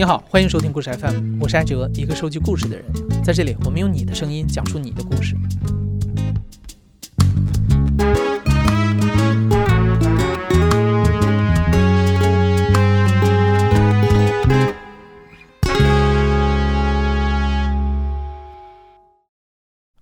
[0.00, 2.86] 你好，欢迎收听故事 FM，我是艾哲，一个收集故事的人。
[3.22, 5.36] 在这里，我们用你的声音讲述你的故事。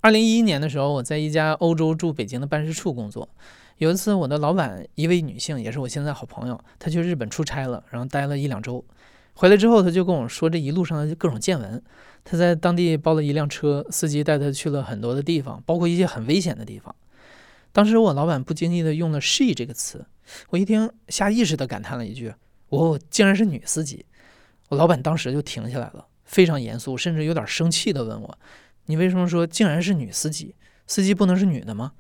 [0.01, 3.29] 二零一一年的时候，我在一家欧洲驻北京的办事处工作。
[3.79, 8.85] 有一次，我的老板一位女性，也是我现在好朋友，她去日本出差了，然后待了一两周。
[9.41, 11.81] 回来之后，他就跟我说这一路上的各种见闻。
[12.25, 16.93] 他在当地包了一辆车，司机带他去了很多的地方，包括一些很危险的地方。
[17.71, 20.05] 当时我老板不经意的用了 “she” 这个词，
[20.51, 22.35] 我一听，下意识的感叹了一句
[22.71, 24.05] ：“哦，竟然是女司机！”
[24.71, 28.39] 我老板当时就停下来了，非常严肃，甚至有点生气的问我。
[28.87, 30.57] 你为什么说竟然是女司机？
[30.89, 31.93] 司机不能是女的吗？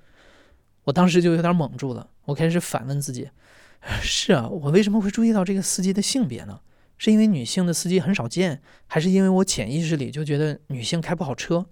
[0.82, 2.10] 我当时就有点懵住了。
[2.24, 3.30] 我开始反问自己：
[4.02, 6.58] 是啊，我为什么会注意到这个司机的性别呢？
[6.98, 11.64] 是因为女性的司机很少见，还是因为我潜意识里就觉得女性开不好车？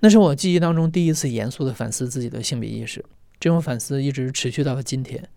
[0.00, 3.04] 那是我记忆当中第一次严肃的反思自己的性别意识。
[3.40, 5.28] 这种反思一直持续到了今天。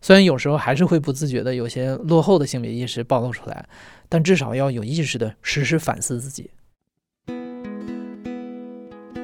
[0.00, 3.68] 虽然有时候还是会不自觉的有些落后的性别意识暴露出来，
[4.08, 6.50] 但至少要有意识的实时反思自己。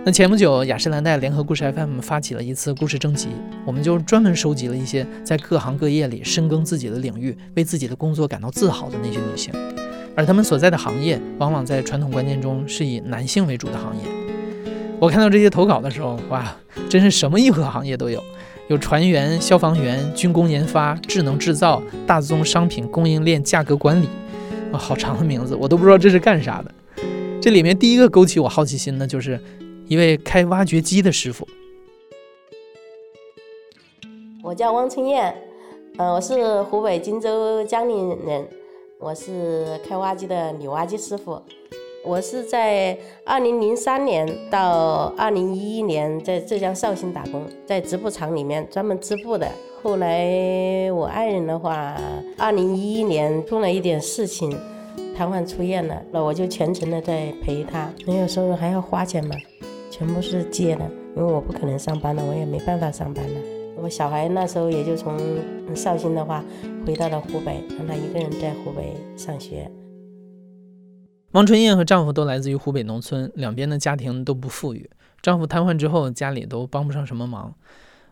[0.06, 3.28] 那前不久，雅诗兰黛联合故事 FM 发起了一次故事征集，
[3.64, 9.50] 我们就专门收集了一些在各行各业里深耕自己的领域，为自己的工作感到自豪的那些女性，
[10.14, 14.02] 而她们所在的行业往往在传统观念中是以男性为主的行业。
[15.00, 16.55] 我看到这些投稿的时候，哇，
[16.91, 18.22] 真是什么硬核行业都有，
[18.69, 24.06] 有船员、消防员、军工研发、智能制造、大宗商品供应链价格管理，
[24.70, 26.70] 啊，好长的名字，我都不知道这是干啥的。
[27.41, 29.41] 这里面第一个勾起我好奇心的就是。
[29.87, 31.47] 一位开挖掘机的师傅，
[34.43, 35.37] 我叫汪春燕，
[35.99, 38.49] 呃，我是湖北荆州江陵人，
[38.99, 41.41] 我是开挖机的女挖机师傅。
[42.03, 49.47] 我是在二零零三年到二零一一年在浙江绍兴打工，在织布厂里面专门织布的。
[49.83, 51.94] 后来我爱人的话，
[52.39, 54.50] 二零一一年出了一点事情，
[55.15, 59.37] 瘫痪出院了，那我就全程的在陪他，没有收入还要花钱嘛。
[59.97, 60.84] 全部是借的，
[61.15, 63.41] 因为我不可能上班了，我也没办法上班了。
[63.77, 65.16] 我小孩那时候也就从
[65.72, 66.44] 绍兴的话
[66.84, 69.71] 回到了湖北，让他一个人在湖北上学。
[71.31, 74.91] 王春燕和丈夫都来自于湖北农村，两边的家庭都不富裕。
[75.22, 77.55] 丈夫瘫痪之后，家里都帮不上什么忙。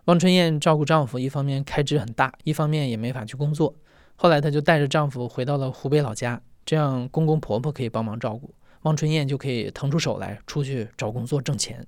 [0.04, 3.74] 王春燕照顾丈夫，一方面开支很大，一方面也没法去工作。
[4.14, 8.54] 后来她就带着丈夫回到了湖北老家，这样公公婆婆可以帮忙照顾。
[8.82, 11.86] 汪春燕就可以腾出手来出去找工作挣钱。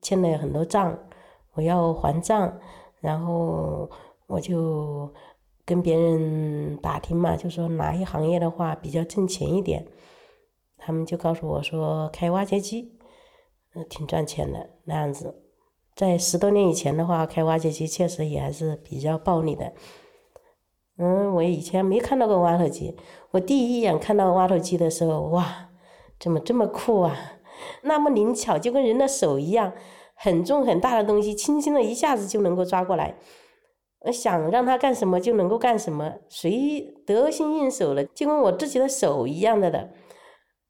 [0.00, 0.98] 欠了很多账，
[1.52, 2.60] 我要还账，
[3.00, 3.90] 然后
[4.26, 5.12] 我就
[5.64, 9.86] 跟别人打听嘛，就说哪一行业的话比较挣钱一点。
[10.76, 12.98] 他们就告诉我说开挖掘机，
[13.74, 15.42] 嗯，挺赚钱的那样子。
[15.94, 19.72] 在十多年以前的话，开挖掘机确实也还是比较暴利的。
[20.96, 22.96] 嗯，我以前没看到过挖土机。
[23.32, 25.70] 我第一眼看到挖土机的时候，哇，
[26.20, 27.16] 怎么这么酷啊？
[27.82, 29.72] 那么灵巧，就跟人的手一样，
[30.14, 33.16] 很重很大的东西，轻轻的一下子就能够抓过来。
[34.00, 39.90] 我想让它干什么就能够干什么，谁得心应手了，就跟我自己的手一样的的。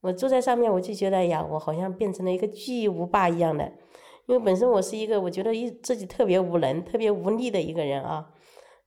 [0.00, 3.64] 我坐在上面，我就觉得呀，我好像变成了一个巨无霸一样的。
[4.26, 8.30] 因为本身我是一个，我觉得一自己特别无能、特别无力的一个人啊。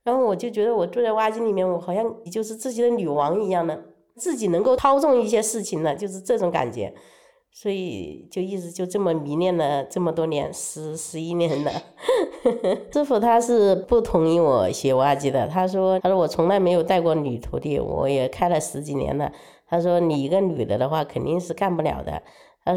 [0.08, 2.02] 然后我就觉得我住在挖机里面，我好像
[2.32, 3.78] 就是自己的女王一样的，
[4.16, 6.94] 自己能够操纵一些事情了，就是这种感觉，
[7.52, 11.70] 所以就一直就这么迷恋了这么多年，十十一年了。
[12.90, 19.30] 师傅他是不同意我学挖机的，他说他说我从来没有带过女徒弟，我也开了十几年了，
[19.66, 22.22] 他说你一个女的的话肯定是干不了的。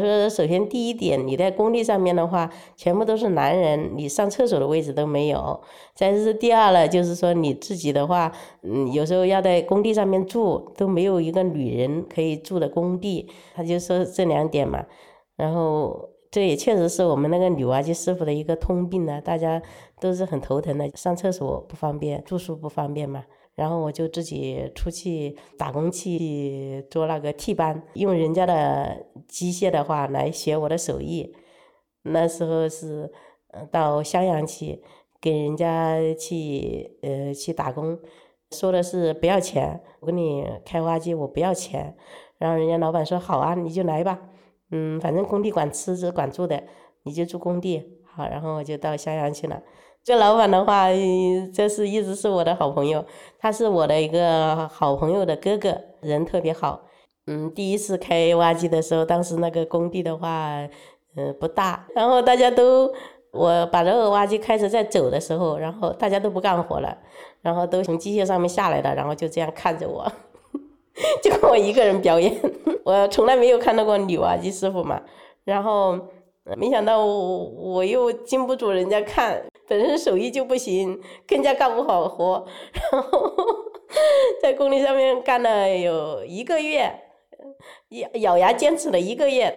[0.00, 5.60] 说：“首先，第一点，你在工地上面的话，全部都是男人，你上厕所的位置都没有。
[5.94, 8.32] 再是第二了，就是说你自己的话，
[8.62, 13.28] 嗯，有时候要在工地上面住，都没有一个女人可以住的工地。
[13.54, 14.82] 他就说这两点嘛。
[15.36, 19.60] 然后，这也确实是我们那个女挖机师傅的一个通病呢，大家
[20.00, 31.34] 都是很头疼的，上厕所不方便，住宿不方便嘛。”然后我就自己出去打工去做那个替班，用人家的机械的话来学我的手艺。
[32.04, 33.12] 那时候是，
[33.70, 34.82] 到襄阳去
[35.20, 37.98] 给人家去呃去打工，
[38.50, 41.94] 说的是不要钱，我给你开挖机我不要钱。
[42.38, 44.18] 然后人家老板说好啊，你就来吧，
[44.70, 46.64] 嗯，反正工地管吃管住的，
[47.04, 48.26] 你就住工地好。
[48.26, 49.62] 然后我就到襄阳去了。
[50.04, 50.88] 这老板的话，
[51.54, 53.04] 这是一直是我的好朋友，
[53.38, 56.82] 他是我的一个好朋友的哥哥，人特别好。
[57.28, 60.58] 嗯，第一次开挖机的时候，当时那个工地的话，
[61.14, 62.92] 嗯，不大，然后大家都，
[63.30, 66.98] 我把这个挖机开始在走的时候，然后大家都不干活了，
[67.40, 70.04] 然后都从机械上面下来了，然后就这样看着我，
[71.22, 72.36] 就我一个人表演，
[72.84, 75.00] 我从来没有看到过女挖机师傅嘛，
[75.44, 75.96] 然后
[76.56, 79.40] 没想到我我又经不住人家看，
[79.72, 82.46] 本身手艺就不行，更加干不好活，
[82.92, 83.32] 然后
[84.42, 86.92] 在工地上面干了有一个月。
[87.88, 89.56] 咬咬牙坚持了一个月，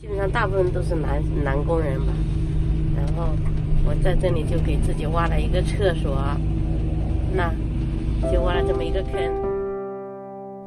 [0.00, 2.12] 基本上大部分都是男男工人吧。
[2.96, 3.34] 然后
[3.86, 6.16] 我在这里就给自己挖了一个厕所，
[7.34, 7.52] 那
[8.32, 9.12] 就挖了这么一个坑。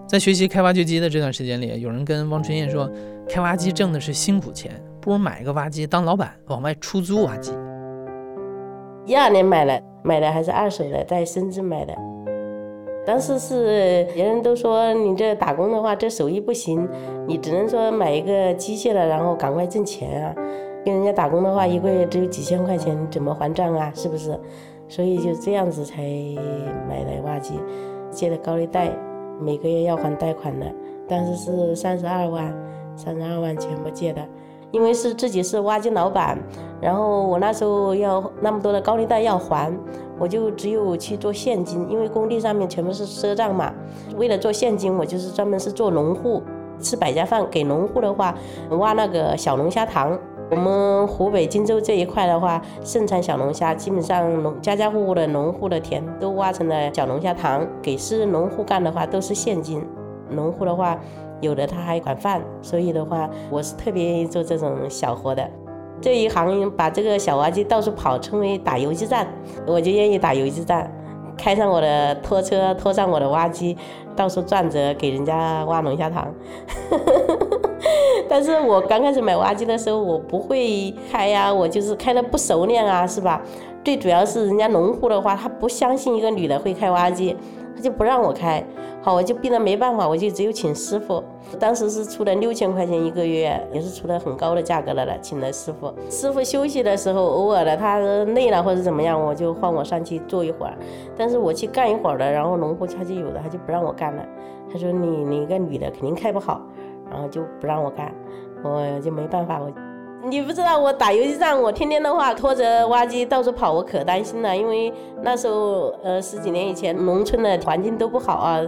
[0.07, 2.87] 在学习开挖掘机的这段时间里，有人跟汪春燕说，
[3.27, 4.71] 开挖机挣的是辛苦钱，
[5.01, 7.51] 不如买一个挖机当老板，往外出租挖机。
[9.07, 11.93] 一二年买了，买的还是二手的，在深圳买的。
[13.05, 16.85] 当时是别人都说你这打工的话，这手艺不行，
[17.25, 20.35] 你只能说买一个机械的，然后赶快挣钱啊。
[20.83, 23.89] 跟人家打工的话，一个月只有几千块钱，怎么还账啊？
[23.95, 24.37] 是不是？
[24.89, 26.01] 所以就这样子才
[26.89, 27.57] 买的挖机，
[28.11, 28.91] 借的高利贷，
[29.39, 30.65] 每个月要还贷款的，
[31.07, 32.53] 当时是三十二万，
[32.97, 34.21] 三十二万全部借的。
[34.71, 36.37] 因为是自己是挖金老板，
[36.81, 39.73] 然后我那时候要那么多的高利贷要还，
[40.19, 43.73] 我就只有去做现金，因为工地上面全部是赊账嘛。
[44.17, 46.43] 为了做现金，我就是专门是做农户，
[46.81, 47.47] 吃百家饭。
[47.49, 48.35] 给农户的话，
[48.71, 50.19] 挖那个小龙虾塘。
[50.51, 57.65] 我们湖北荆州这一块的话，盛产小龙虾，基本上农家家户户的农户的田都挖成了小龙虾塘。
[57.81, 59.81] 给私人农户干的话，都是现金。
[60.29, 60.99] 农户的话。
[61.41, 65.47] 有的他还管饭，所以的话，我是特别愿意做这种小活的。
[65.99, 69.27] 这一行把这个小挖机到处跑，称为打游击战，
[69.65, 70.91] 我就愿意打游击战，
[71.35, 73.75] 开上我的拖车，拖上我的挖机，
[74.15, 76.31] 到处转着给人家挖龙虾塘。
[78.29, 83.41] 但是我刚开始买挖机的时候，我不会开呀，我就是开的不熟练啊，是吧？
[83.83, 87.35] 最主要是人家农户的话，他不相信一个女的会开挖机。
[87.77, 88.63] 他就不让我开，
[89.03, 91.23] 好，我就逼得没办法，我就只有请师傅。
[91.59, 95.93] 当时是出了六千块钱一个月，也是出了很高的价格了了，请了师傅。
[96.09, 100.73] 师傅休息的时候，偶尔的他累了或者怎么样，我就换我上去坐一会儿。
[101.15, 104.25] 但是我去干一会儿了，然后农户他就有的他就不让我干了，
[104.73, 106.59] 他说你你一个女的肯定开不好，
[107.11, 108.11] 然后就不让我干，
[108.63, 109.71] 我就没办法我。
[110.23, 114.55] 你不知道我打游击战，我天天的话拖着挖机到处跑，我可担心了。
[114.55, 114.91] 因为
[115.21, 118.61] 那时候呃十几年以前，农村的环境都不好啊，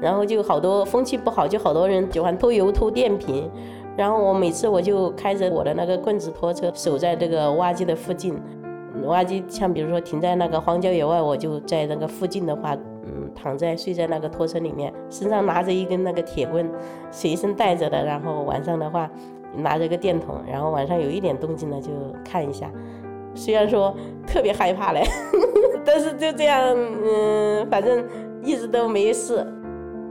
[0.00, 3.48] 然后就好多风气不好，就好多人喜欢偷油偷电瓶。
[3.96, 8.40] 然后我每次我就开着我的那个棍子拖车，守在这个挖机的附近。
[9.04, 12.74] 挖机像比如说停在那个荒郊野外，我就在那个附近的话，
[13.04, 16.68] 嗯，躺在睡在那个拖车里面，身上拿着一根那个铁棍，
[17.10, 18.04] 随身带着的。
[18.04, 19.08] 然后晚上的话。
[19.56, 21.90] 拿着个电筒，然后晚上有一点动静了就
[22.24, 22.70] 看一下，
[23.34, 23.94] 虽然说
[24.26, 25.02] 特别害怕嘞，
[25.84, 28.04] 但是就这样，嗯，反正
[28.42, 29.46] 一直都没事。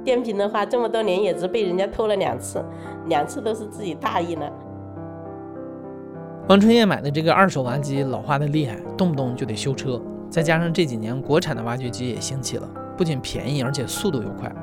[0.03, 2.61] 电瓶的话，这么多年也只被人家偷了两次，
[3.07, 4.51] 两次都是自己大意了。
[6.49, 14.53] 王春燕买的这个二手挖机老化的厉害，动不动就得修车，再加上这几年国产的挖掘机也兴起了，不仅便宜，而且速度又快，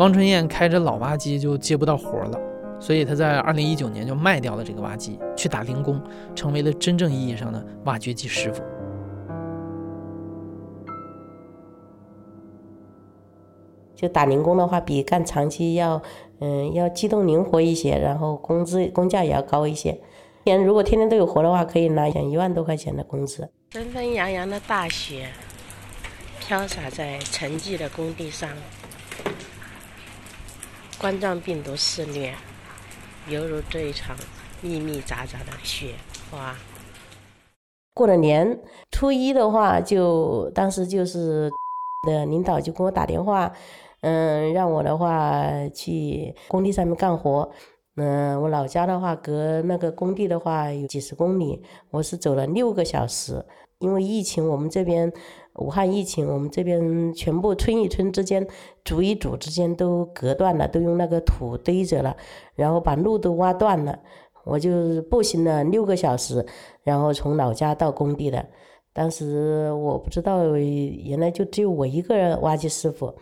[0.00, 2.40] 王春燕开着老挖机就接不到活了。
[2.82, 6.02] 所以他在二零一九年就卖掉了这个挖机，去打零工，
[6.34, 8.60] 成为了真正意义上的挖掘机师傅。
[13.94, 16.02] 就打零工的话，比干长期要，
[16.40, 19.96] 嗯，要机动灵活一些，然后工资工价也要高一些。
[20.44, 23.48] 天如果天天都有活的话，可以拿一万多块钱的工资。
[23.70, 25.28] 纷纷扬扬的大雪，
[26.40, 28.50] 飘洒在沉寂的工地上，
[30.98, 32.34] 冠状病毒肆虐。
[33.28, 34.16] 犹如这一场
[34.60, 35.94] 密密匝匝的雪
[36.30, 36.54] 花。
[37.94, 38.58] 过了年
[38.90, 41.50] 初一的话，就当时就是
[42.08, 43.52] 的领导就给我打电话，
[44.00, 47.50] 嗯，让我的话去工地上面干活。
[47.96, 53.44] 嗯，我老家的话隔那个工地的话有几十公里，我是走了六个小时，
[53.78, 55.12] 因为疫情，我们这边。
[55.56, 58.46] 武汉疫情，我们这边全部村与村之间、
[58.84, 62.16] 组与组之间都隔断了，都用那个土堆着了，
[62.54, 63.98] 然后把路都挖断了。
[64.44, 66.44] 我就步行了六个小时，
[66.82, 68.44] 然后从老家到工地的。
[68.92, 73.14] 当时我不知道，原来就只有我一个挖机师傅，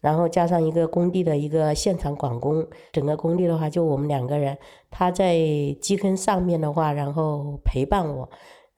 [0.00, 4.56] 然后加上一个工地的一个现场管工，整个工地的话就我们两个人。
[4.90, 5.36] 他在
[5.80, 8.28] 基坑上面的话，然后陪伴我。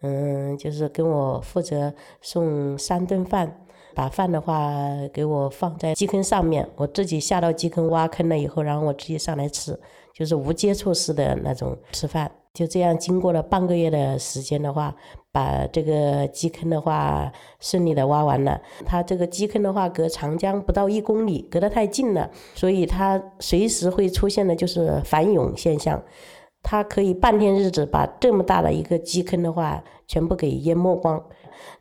[0.02, 1.92] 嗯，就是跟我负责
[2.22, 4.70] 送三顿饭，把饭的话
[5.12, 9.78] 给我放在基坑上面，我自己下到基坑挖坑了以后，然后我自己上来吃，
[10.14, 12.30] 就是无接触式的那种吃饭。
[12.52, 14.92] 就这样，经过了半个月的时间的话，
[15.30, 17.30] 把这个基坑的话
[17.60, 18.60] 顺利的挖完了。
[18.84, 26.02] 它这个基坑的话，隔长江不到一公里，隔得太近了，所以它随时会出现的就是反涌现象。
[26.62, 31.24] 它可以半天日子把这么大的一个基坑的话全部给淹没光，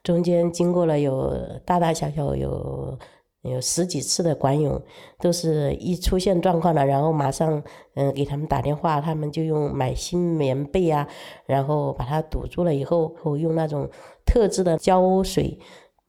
[0.03, 1.33] 中间经过了有
[1.65, 2.97] 大大小小有
[3.41, 4.81] 有十几次的管涌，
[5.19, 7.61] 都是一出现状况了，然后马上
[7.95, 11.07] 嗯给他们打电话，他们就用买新棉被啊，
[11.45, 13.89] 然后把它堵住了以后，后用那种
[14.25, 15.59] 特制的胶水。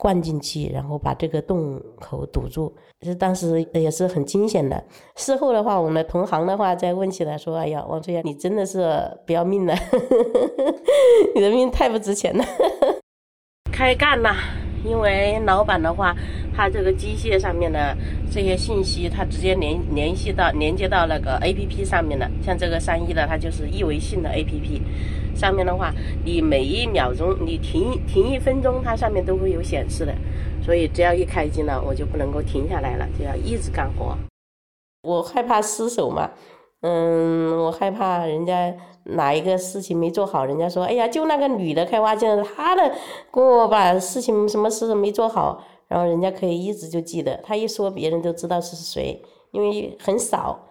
[0.00, 4.82] 灌进去，然后把这个洞口堵住，这当时也是很惊险的。
[5.16, 8.80] 事后的话，我们的同行的话再问起来说：“哎呀，王春阳，你真的是
[9.26, 9.74] 不要命了，
[11.36, 12.42] 你的命太不值钱了。”
[13.70, 14.34] 开干了，
[14.86, 16.16] 因为老板的话，
[16.56, 17.94] 他这个机械上面的
[18.32, 22.26] 这些信息，他直接联联系到连接到那个 A P P 上面了。
[22.42, 24.82] 像这个三一的，它就是易维信的 A P P。
[25.34, 25.92] 上面的话，
[26.24, 30.14] 你每一秒钟你停停一分钟，它上面都会有显示的，
[30.62, 34.16] 所以只要一开机了，我就不能够停下来了，就要一直干活。
[35.02, 36.30] 我害怕失手嘛，
[36.82, 42.94] 嗯，我害怕人家哪一个事情没做好，人家说，哎呀，就那个女的开挖机的，她的
[43.32, 49.22] 给我把事情什么事没做好，然后人家可以一直就记得，他一说别人都知道是谁，
[49.52, 50.66] 因为很少。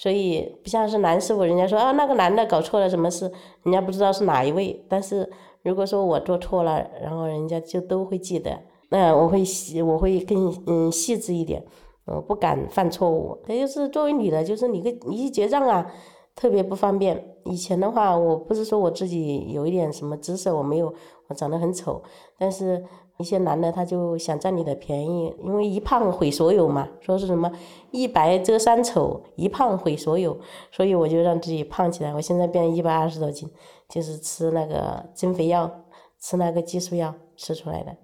[0.00, 3.30] 所以不像是男师傅，人家说啊那个男的搞错了什么事，
[3.64, 4.82] 人家不知道是哪一位。
[4.88, 5.30] 但是
[5.62, 8.58] 如果说我做错了，然后人家就都会记得。
[8.88, 11.62] 那我会细，我会更嗯细致一点，
[12.06, 13.38] 我不敢犯错误。
[13.46, 15.92] 他就是作为女的，就是你个你一结账啊，
[16.34, 17.22] 特别不方便。
[17.44, 20.94] 以前的话，我不是说我自己有一点什么姿色，我没有，
[21.28, 22.02] 我长得很丑，
[22.38, 22.82] 但是。
[23.20, 27.52] 一些男的他就想占你的便宜，因为一胖毁所有嘛，说是什么
[27.90, 30.40] 一白遮三丑，一胖毁所有，
[30.72, 32.14] 所以我就让自己胖起来。
[32.14, 33.48] 我现在变一百二十多斤，
[33.90, 35.70] 就是吃那个增肥药，
[36.18, 37.94] 吃那个激素药吃出来的。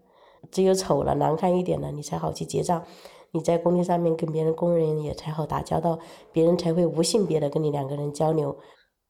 [0.52, 2.84] 只有丑了、难看一点了，你才好去结账，
[3.32, 5.98] 你在工地上面跟别人工人也才好打交道，
[6.30, 8.56] 别人才会无性别的跟你两个人交流。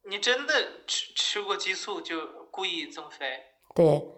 [0.09, 0.55] 你真的
[0.87, 2.17] 吃吃过激素就
[2.51, 3.27] 故意增肥？
[3.75, 4.09] 对。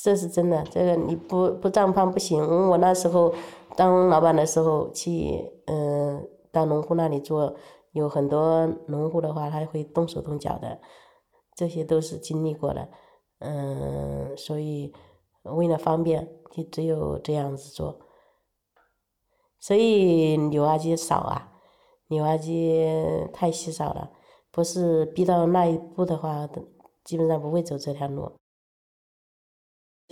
[0.00, 2.40] 这是真的，这个你不不长胖不行。
[2.70, 3.32] 我那时候
[3.76, 7.54] 当老板的时候去，嗯，到农户那里做，
[7.92, 10.80] 有很多农户的话，他会动手动脚的，
[11.54, 12.88] 这些都是经历过的，
[13.40, 14.94] 嗯，所以
[15.42, 18.00] 为了方便，就只有这样子做。
[19.60, 21.52] 所以女挖机少啊，
[22.08, 22.82] 女挖机
[23.32, 24.10] 太稀少了，
[24.50, 26.48] 不是逼到那一步的话，
[27.04, 28.32] 基本上不会走这条路。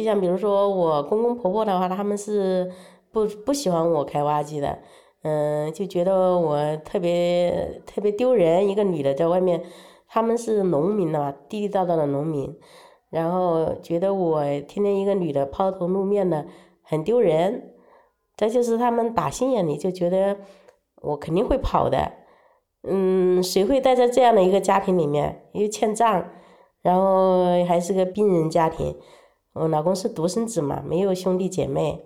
[0.00, 2.72] 就像比如说我公公婆婆的话，他们是
[3.12, 4.78] 不不喜欢我开挖机的，
[5.24, 9.62] 嗯，就觉得我特别特别丢人，一个女的在外面，
[10.08, 12.58] 他们是农民的嘛，地地道道的农民，
[13.10, 16.46] 然后觉得我天天一个女的抛头露面的
[16.82, 17.74] 很丢人，
[18.38, 20.38] 再就是他们打心眼里就觉得
[21.02, 22.10] 我肯定会跑的，
[22.88, 26.24] 嗯，谁会待在这样的一个家庭里面又欠账，
[26.80, 28.96] 然后还是个病人家庭。
[29.52, 32.04] 我老公是独生子嘛，没有兄弟姐妹，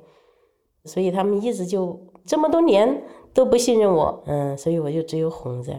[0.84, 5.78] 所以他们一直就这么多年都不信任我，嗯，所以我就只有哄着，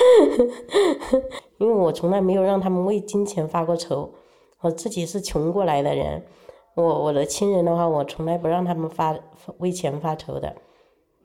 [1.58, 4.12] 因为我从来没有让他们为金钱发过愁，
[4.62, 6.24] 我自己是穷过来的人，
[6.74, 9.16] 我我的亲人的话，我从来不让他们发
[9.58, 10.56] 为钱发愁的，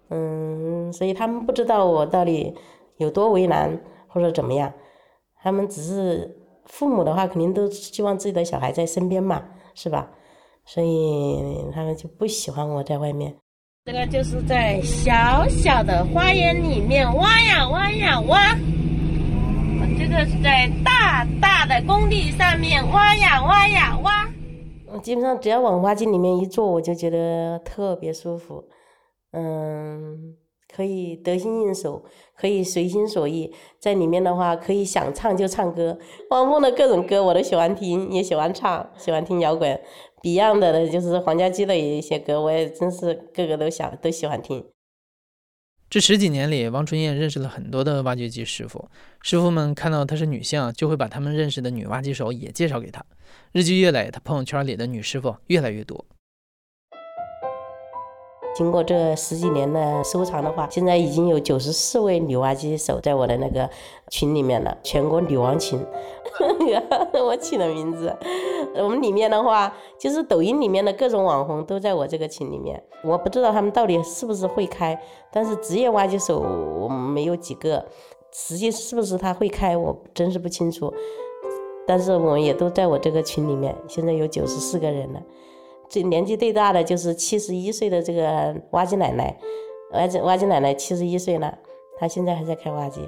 [0.10, 2.54] 嗯，所以他们不知道我到底
[2.98, 4.72] 有多为难或者怎么样，
[5.42, 6.44] 他们只是。
[6.70, 9.44] 父母的话肯定都希望自己的小孩在身边嘛，
[9.74, 10.10] 是吧？
[10.66, 11.42] 所以
[11.74, 13.34] 他们就不喜欢我在外面。
[13.86, 18.54] 这个就是在小小的花园里面挖呀挖呀挖，
[19.98, 24.28] 这个是在大大的工地上面挖呀挖呀挖。
[24.92, 28.66] 我基本上只要往挖机里面一坐，我就觉得特别舒服，
[29.32, 30.36] 嗯。
[30.74, 32.04] 可以得心应手，
[32.36, 35.98] 可以随心所欲，在里面的话可以想唱就唱歌，
[36.30, 39.80] 汪峰的各种歌我都喜欢听，也喜欢唱，喜欢听摇滚
[40.22, 44.66] ，Beyond 的，就是黄家驹的一些歌，我也真是个个都想都喜欢听。
[45.90, 48.90] 这十几年里，王春燕认识了很多的挖掘机师傅，
[49.22, 53.02] 师傅们看到她是女性，就会把他们认识的女挖机手也介绍给她。
[53.54, 56.06] 日积月累，她朋友圈里的女师傅越来越多。
[58.58, 63.70] 经过这十几年的收藏的话，现在已经有九十四位女挖机手在我的那个
[64.10, 65.80] 群里面了，全国女王群，
[67.24, 68.12] 我起的名字。
[68.78, 72.82] 我们里面的话，就是抖音里面的各种网红都在我这个群里面。
[73.04, 75.00] 我不知道他们到底是不是会开，
[75.32, 77.86] 但是职业挖机手我们没有几个，
[78.32, 80.92] 实际是不是他会开，我真是不清楚。
[81.86, 85.22] 但是我们也都在我这个群里面，现在有九十四个人了。
[85.90, 89.38] 最年纪最大的就是七十一岁的这个挖机奶奶，
[89.94, 91.58] 挖机挖机奶奶七十一岁了，
[91.98, 93.02] 她现在还在开挖机。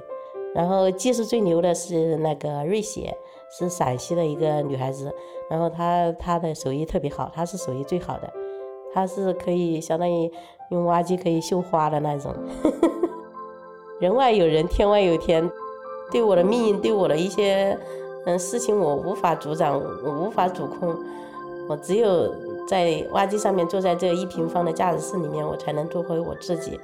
[0.56, 3.16] 然后技术最牛的是那个瑞雪，
[3.58, 5.14] 是陕西的一个女孩子，
[5.50, 8.34] 然后她她的手艺特别好，她是手艺最好的，
[8.94, 10.32] 她是可以相当于
[10.72, 12.34] 用挖机可以绣花的那种。
[14.00, 15.48] 人外有人，天外有天，
[16.12, 17.78] 对我的命运，对我的一些
[18.26, 20.96] 嗯事情，我无法主掌，我无法主控，
[21.68, 22.34] 我只有。
[22.70, 26.80] 在挖机上面，坐在这一平方的驾驶室里面，我才能做回我自己。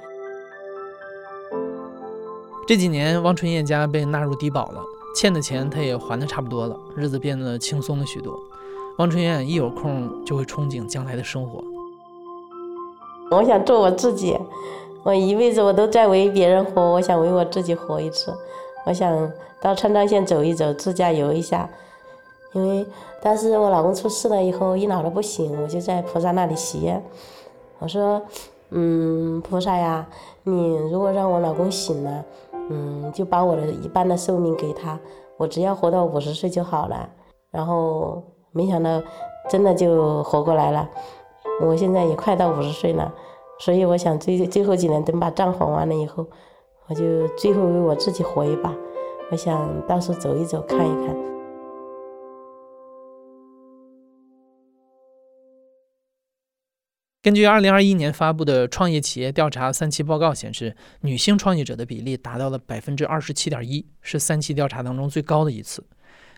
[2.66, 4.82] 这几年，汪春燕家被纳入低保了，
[5.14, 8.36] 欠的钱她也还的差不多了，日子变得轻松了许多。
[8.98, 11.62] 汪春燕一有空就会憧憬将来的生活。
[13.30, 14.36] 我想做我自己，
[15.04, 18.34] 我一辈子我都在为别人活，我想为我自己活一次。
[18.86, 21.70] 我想到川藏线走一走，自驾游一下。
[22.52, 22.86] 因为
[23.26, 27.02] 但是我老公出事了以后，一脑的不行，我就在菩萨那里许愿，
[27.80, 28.22] 我说，
[28.70, 30.06] 嗯，菩萨呀，
[30.44, 32.24] 你如果让我老公醒了，
[32.70, 34.96] 嗯，就把我的一半的寿命给他，
[35.38, 37.08] 我只要活到五十岁就好了。
[37.50, 39.02] 然后没想到
[39.50, 40.88] 真的就活过来了，
[41.60, 43.12] 我现在也快到五十岁了，
[43.58, 46.24] 所以我想最最后几年等把账还完了以后，
[46.86, 48.72] 我就最后为我自己活一把，
[49.32, 51.35] 我想到处走一走，看一看。
[57.26, 65.84] 根据二零二一年发布的创业企业调查三期报告显示，女性创业者的比例达到了百分之二十七点一，是三期调查当中最高的一次。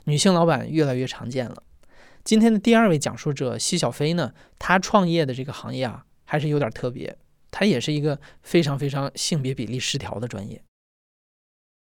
[0.04, 1.62] 女性老板越来越常见了。
[2.24, 7.18] 今天的第二位讲述者奚小飞呢，她创业的这个行业啊，还是有点特别，
[7.50, 10.62] 她也是一个非常非常性别比例失调的专业。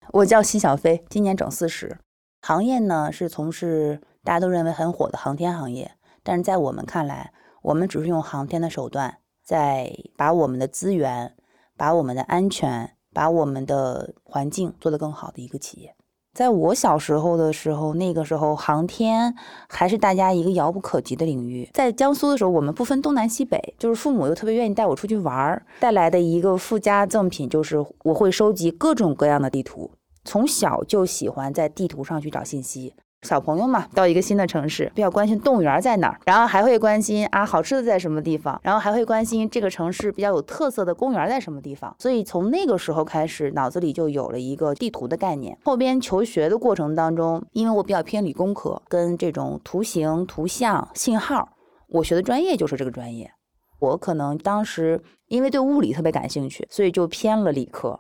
[0.10, 1.98] 我叫奚小飞，今年整四十，
[2.42, 7.32] 行业呢是从事大家都认为很火的航天行业，但是在我们看来。
[7.62, 11.34] 我们只是用航天的手段，在把我们的资源、
[11.78, 15.96] 把我们的安全、把我们的环境做得更好的一个企业。
[16.34, 19.36] 在我小时候的时候，那个时候航天
[19.68, 21.70] 还是大家一个遥不可及的领域。
[21.74, 29.92] 在江苏的时候，我们不分东南西北，就是父母又特别愿意带我出去玩儿，带来的一个附加赠品就是我会收集各种各样的地图，
[30.24, 32.96] 从小就喜欢在地图上去找信息。
[33.22, 41.96] 小朋友嘛，到一个新的城市，比较关心动物园在哪儿，然后还会关心啊好吃的在什么地方，然后还会关心这个城市比较有特色的公园在什么地方。
[42.00, 45.56] 所以从那个时候开始，脑子里就有了一个地图的概念。
[45.64, 51.50] 后边求学的过程当中，因为我比较偏理工科，跟这种图形、图像、信号，
[51.90, 53.32] 我学的专业就是这个专业。
[53.80, 58.00] 我可能当时因为对物理特别感兴趣，所以就偏了理科。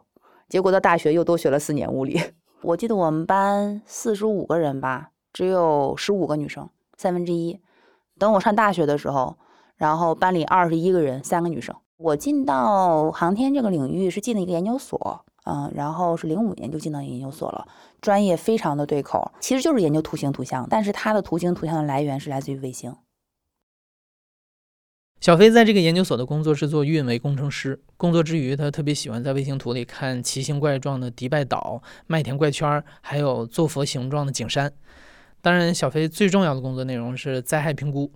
[0.49, 2.19] 结果到大学又多学了四年物理。
[2.63, 5.09] 我记得我们班四十五个人吧。
[5.33, 7.57] 只有十五个女生，三分之一。
[8.19, 9.37] 等我上大学的时候，
[9.77, 11.73] 然后班里二十一个人，三个女生。
[11.95, 17.65] 我进到航天这个领域是进了一个研究所，嗯，然后是零五年就进到研究所了，
[18.01, 22.93] 专业非常的对口，其实就是研究图形图像，但是它的图形图像的来源是来自于卫星。
[25.21, 34.73] 小飞在这个研究所的工作是做运维工程师，工作之余，他特别喜欢在卫星图里看奇形怪状的迪拜岛、麦田怪圈，还有坐佛形状的景山。
[35.39, 38.11] 当然，小飞最重要的工作内容是灾害评估。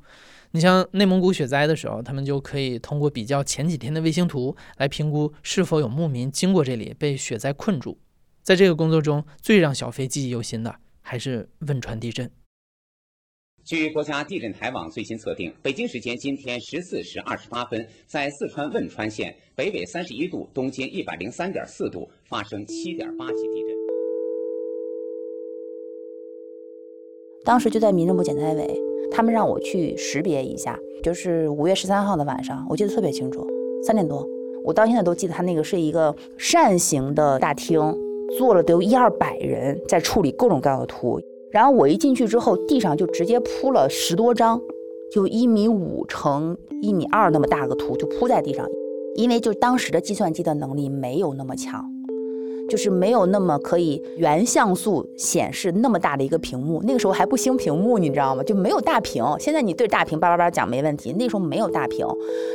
[0.50, 8.00] 你像内蒙古雪灾的时候，他们就可以通过比较前几天的卫星图来评估是否有牧民经过这里被雪灾困住。
[8.42, 12.32] 在这个工作中，最让小飞记忆犹新的还是汶川地震。
[13.66, 23.76] 据国家地震台网最新测定，北京时间今天十四时二十八分，在四川汶川县北纬三十一度、东经一百零三点四度发生七点八级地震。
[27.44, 28.80] 当时就在民政部减灾委，
[29.12, 33.48] 他们让我去识别一下，就是五月十三号的晚上，我记得特别清楚，
[33.84, 34.24] 三点多，
[34.64, 37.80] 我到现在都记得，他那个是一个扇形的大厅，
[38.38, 41.20] 坐了得有一二百人在处理各种各样的图，
[41.56, 44.60] 然后我一进去之后，地上就直接铺了十多张，
[45.10, 48.68] 就一米五乘一米二那么大个图就铺在地上，
[49.16, 51.82] 因为就当时的计算机的能力没有那么强。
[52.68, 56.82] 就是没有那么可以原像素显示那么大的一个屏幕。
[56.84, 58.44] 那个时候还不兴屏幕，你知道吗？
[58.44, 59.24] 就没有大屏。
[59.40, 62.06] 现在你对大屏叭叭叭讲没问题，那时候没有大屏，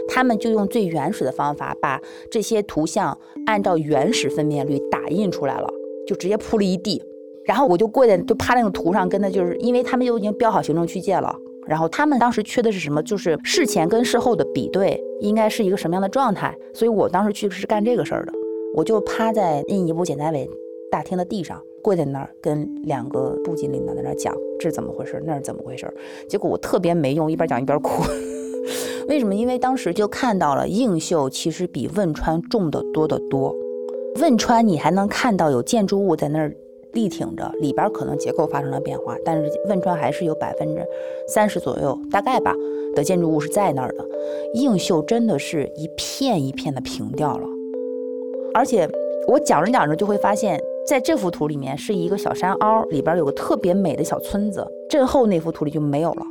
[0.09, 1.99] 他们就用最原始的方法把
[2.31, 5.73] 这些图像按照原始分辨率打印出来了，
[6.07, 7.01] 就直接铺了一地。
[7.45, 11.35] 然后我就跪在，就趴那个图上，跟他就是因为他们就已经标好行政区界了。
[11.67, 13.03] 然后他们当时缺的是什么？
[13.03, 16.57] 就是事前跟事后的比对，应该是一个什么样的状态？
[16.75, 18.33] 所以我当时去是干这个事儿的。
[18.75, 20.49] 我就趴在印尼部检查委
[20.91, 25.93] 大厅的地上，跪在那儿，跟两个部级领导在那儿讲这是怎么回事，那是怎么回事。
[26.29, 28.03] 结果我特别没用，一边讲一边哭。
[29.09, 29.35] 为什么？
[29.35, 33.55] 因为当时就看到了映秀其实比汶川重得多得多。
[34.21, 36.55] 汶川你还能看到有建筑物在那儿。
[36.93, 40.85] 力挺着，里边可能结构发生了变化，但是汶川还是有百分之
[41.29, 42.55] 三十左右，大概吧
[42.95, 44.05] 的建筑物是在那儿的。
[44.55, 47.47] 映秀真的是一片一片的平掉了，
[48.55, 48.89] 而且
[49.29, 54.67] 我讲着讲着就会发现，在这幅图里面是一个小山凹，里边有个特别美的小村子。
[54.89, 56.27] 震后那幅图里就没有了，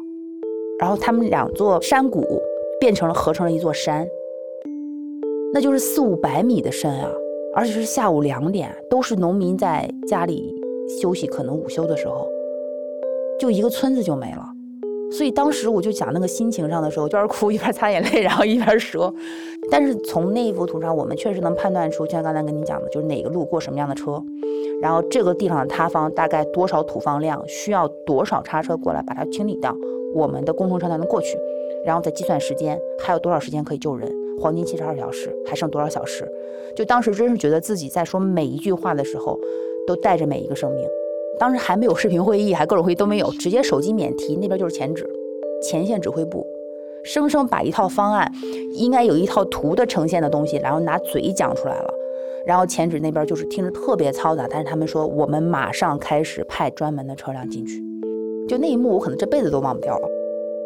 [0.80, 2.26] 然后他们两座山谷
[2.80, 4.06] 变成了合成了一座山，
[5.54, 7.10] 那就是四五百米的深啊。
[7.60, 10.56] 而且是下午两点，都是农民在家里
[11.02, 12.26] 休息，可能午休的时候，
[13.38, 14.50] 就一个村子就没了。
[15.12, 19.14] 所以当时我就讲那个心情上的时候，一边哭 一边擦眼泪，然后一边说。
[19.70, 24.24] 但是从那一幅图上，我们确实能判断出，就像刚才跟你讲的，就是哪个路过什么样的车，
[24.82, 29.76] 然后这个地方的塌方大概多少土方量，需要多少叉车过来把它清理掉，
[30.16, 31.38] 我们的工程车才能过去，
[31.86, 34.10] 然后再计算时间，还有多少时间可以救人。
[34.40, 36.28] 黄金七十二小时还剩多少小时？
[36.76, 39.38] 就当时真是觉得自己在说每一句话的时候，
[39.86, 40.88] 都带着每一个生命。
[41.38, 45.10] 当时还没有视频会议，还各种会议都没有，直接手机免提，那边就是前指，
[45.62, 46.46] 前线指挥部，
[47.04, 48.32] 生生把一套方案，
[48.74, 51.94] 应该有一套图的呈现的东西，然后拿嘴讲出来了。
[52.46, 57.82] 然后前指那边就是听着特别嘈杂，但是他们说我们马上开始派专门的车辆进去。
[58.48, 60.08] 就那一幕，我可能这辈子都忘不掉了。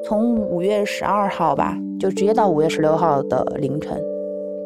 [0.06, 1.78] 从五月十二号吧。
[2.04, 3.98] 就直接到五月十六号的凌晨，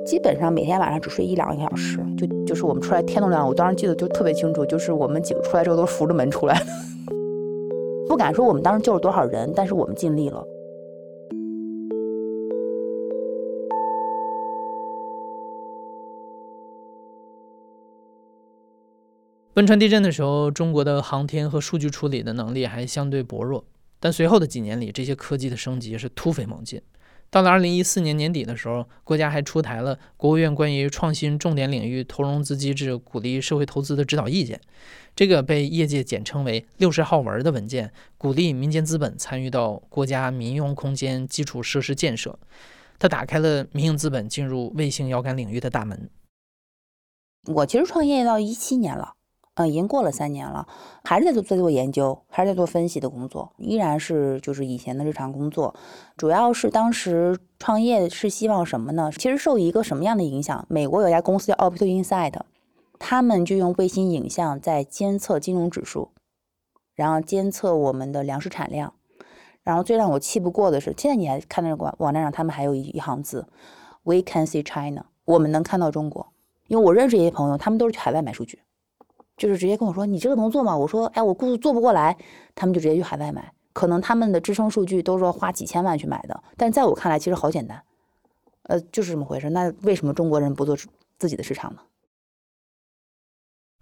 [0.07, 1.99] 基本上每天晚上只睡一两个小时。
[2.17, 6.59] 就就是我们出来天都亮了，我当时记得就特别清楚，就是我们几个出来之后都扶着门出来。
[8.09, 10.43] 不敢说我们当时救了多少人，但是我们尽力了。
[19.53, 23.63] 汶川地震的时候，中国的航天和数据处理的能力还相对薄弱，
[23.99, 26.81] 但随后的几年里，这些科技的升级是突飞猛进。
[27.29, 34.61] 到了二零一四年年底的时候，国家还出台了国务院关于创新重点领域投融资机制、鼓励社会投资的指导意见，
[35.13, 42.39] 这个被业界简称为“六十号文”的文件，鼓励民间资本参与到国家民用空间基础设施建设，
[42.97, 46.09] 它打开了民营资本进入卫星遥感领域的大门。
[47.47, 49.16] 我其实创业到一七年了。
[49.57, 50.67] 嗯，已经过了三年了，
[51.03, 55.73] 还是在做在做研究，还是在做分析的工作，依然是就是以前的日常工作。
[56.15, 59.11] 主要是当时创业是希望什么呢？
[59.11, 60.63] 其实受一个什么样的影响？
[60.69, 62.35] 美国有家公司叫 Orbit Insight，
[62.99, 66.11] 他们就用卫星影像在监测金融指数，
[66.93, 68.93] 然后监测我们的粮食产量。
[69.63, 73.47] 然后最让我气不过的是，现在你还看那个网网站上，他们还有一一行字
[74.03, 76.27] ：We can see China，我们能看到中国。
[76.67, 78.59] 因为我认识一些朋友，他们都是去海外买数据。
[79.37, 82.17] 就是直接跟我说：“你这个能做吗？”我说：“哎，我估计做不过来。”
[82.55, 86.43] 他们就直接去海外买，可能他们的支撑数据都是花几千万去买的。
[86.57, 87.81] 但在我看来，其实好简单，
[88.63, 89.51] 呃，就是这么回事。
[89.51, 90.75] 那为什么中国人不做
[91.19, 91.81] 自己的市场呢？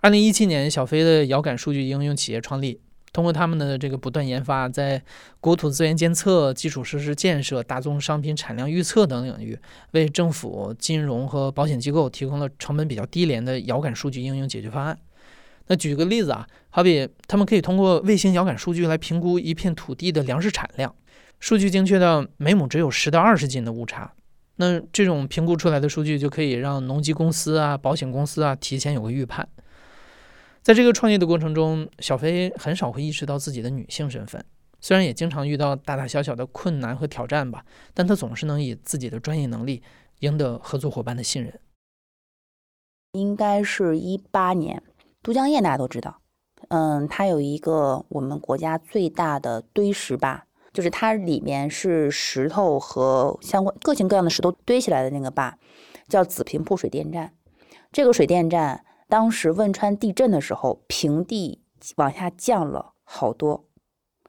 [0.01, 2.81] 二零一七年，小飞的遥感数据应用企业创立，
[3.13, 5.01] 通过他们的这个不断研发，在
[5.39, 9.57] 国土资源监测、基础设施建设、大宗商品产量预测等领域，
[9.91, 14.99] 为政府、金融和保险机构提供了成本比较低廉的遥感数据应用解决方案。
[15.67, 20.93] 那举个例子啊，好比他们可以通过卫星遥感数据来评估一片土地的粮食产量，
[21.39, 24.13] 数据精确到每亩只有十到二十斤的误差。
[24.57, 29.47] 那这种评估出来的数据就可以让农机公司啊、保险公司啊提前有个预判。
[30.61, 34.43] 在这个创业的过程中，小飞很少会意识到自己的女性身份，
[34.79, 39.83] 虽然也经常遇到大大小小的困难和挑战吧，但她总是能以自己的专业能力
[40.19, 41.59] 赢得合作伙伴的信任。
[43.11, 44.81] 应该是一八年。
[45.25, 46.19] 都江堰大家都知道，
[46.67, 55.57] 嗯，它有一个我们国家最大的堆石坝，就是它里面是石头和相关各型各样的石头堆起来的那个坝，
[56.07, 57.33] 叫紫坪铺水电站。
[57.91, 61.63] 这个水电站当时汶川地震的时候，平地
[61.95, 63.65] 往下降了好多，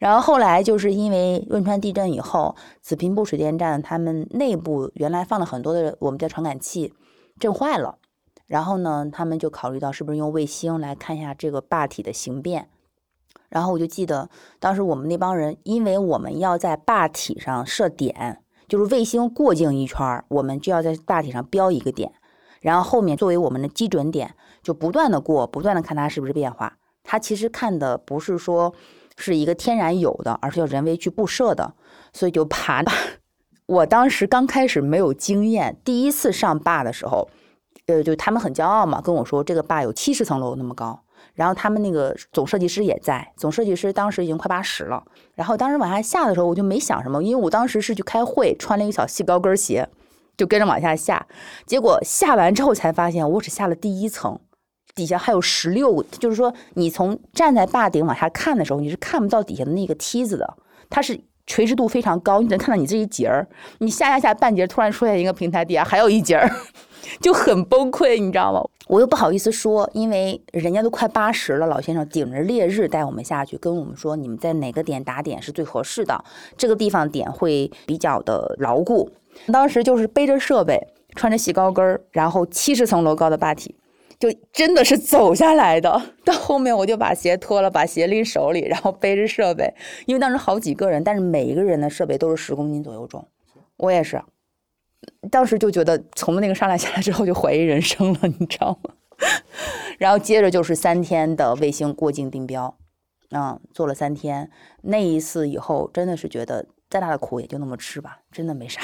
[0.01, 6.95] 然后后来就是因为汶川地震以后，紫坪铺水电站他们内部原来放了很多的我们叫传感器，
[7.39, 7.99] 震坏了。
[8.47, 12.69] 然后呢，他们就考虑到是不是用卫星来看一下这个坝体的形变。
[13.49, 14.29] 然后我就记得
[14.59, 22.13] 当时我们那帮人，因为我们要在坝体上设点，就是卫星过境一圈，我们就要在坝体上标一个点，
[22.61, 26.77] 然后后面作为我们的基准点，就不断的过，不断的看它是不是变化。
[27.05, 28.75] 它其实看的不是说
[29.17, 31.75] 是一个天然有的，而是要人为去布设的，
[32.13, 32.83] 所以就 爬。
[33.67, 37.29] 我当时刚开始没有经验，第一次上坝的时候，
[37.87, 41.01] 呃，就他们很骄傲嘛，跟我说这个坝有七十层楼那么高。
[41.35, 45.03] 然后他们那个总设计师也在，总设计师当时已经快八十了。
[45.35, 49.87] 然后当时往下下的时候，我就没想什么，因为我当时是去开会，穿了一个小细高跟鞋，
[50.37, 51.27] 就跟着往下下。
[51.67, 54.39] 结果下完之后才发现，我只下了第一层，
[54.95, 56.03] 底下还有十六。
[56.05, 60.57] 就是说，你从站在坝顶往下看的时候，你是看不到底下的那个梯子的，
[60.89, 63.47] 它是垂直度非常高，你能看到你这一节儿。
[63.79, 66.51] 你下下下半截，突然出现一个平台，底下还有一节儿，
[67.21, 68.63] 就很崩溃，你知道吗？
[68.89, 76.25] 我又不好意思说，因为人家都快八十了，老先生顶着烈日带我们下去，跟我们说你们在哪个点打点是最合适的，
[76.57, 79.11] 这个地方点会比较的牢固。
[79.53, 80.81] 当时就是背着设备，
[81.17, 83.75] 穿着细高跟儿，然后七十层楼高的坝体，
[84.21, 86.01] 就真的是走下来的。
[86.25, 89.75] 到后面我就把鞋脱了，把鞋拎手里，然后背着设备，
[90.07, 93.27] 因为当时好几个人，但是每一个人的设备都是十公斤左右重，
[93.79, 94.23] 我也是。
[95.31, 98.95] 当时就觉得从那个上来下来之后就怀疑人生了，你知道吗？
[99.99, 102.77] 然后接着就是三天的卫星过境定标，
[103.31, 104.51] 嗯，做了三天。
[104.83, 108.81] 那一次以后，真的是觉得再大的苦也就那么吃吧，真的没啥。